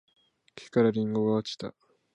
[0.55, 1.75] 木からりんごが落ちた